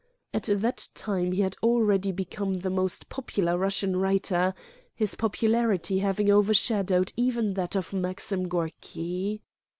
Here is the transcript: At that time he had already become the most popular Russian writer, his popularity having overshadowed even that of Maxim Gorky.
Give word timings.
At 0.33 0.45
that 0.51 0.87
time 0.95 1.31
he 1.31 1.43
had 1.43 1.57
already 1.61 2.11
become 2.11 2.55
the 2.55 2.71
most 2.71 3.07
popular 3.07 3.55
Russian 3.55 3.95
writer, 3.97 4.55
his 4.95 5.13
popularity 5.13 5.99
having 5.99 6.31
overshadowed 6.31 7.13
even 7.15 7.53
that 7.53 7.75
of 7.75 7.93
Maxim 7.93 8.47
Gorky. 8.47 9.43